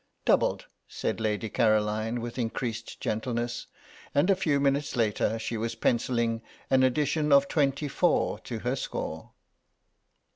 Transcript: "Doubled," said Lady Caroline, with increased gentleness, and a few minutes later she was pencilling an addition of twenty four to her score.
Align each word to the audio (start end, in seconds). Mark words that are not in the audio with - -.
"Doubled," 0.25 0.65
said 0.87 1.19
Lady 1.19 1.47
Caroline, 1.47 2.21
with 2.21 2.39
increased 2.39 2.99
gentleness, 2.99 3.67
and 4.15 4.31
a 4.31 4.35
few 4.35 4.59
minutes 4.59 4.95
later 4.95 5.37
she 5.37 5.57
was 5.57 5.75
pencilling 5.75 6.41
an 6.71 6.81
addition 6.81 7.31
of 7.31 7.47
twenty 7.47 7.87
four 7.87 8.39
to 8.39 8.57
her 8.65 8.75
score. 8.75 9.29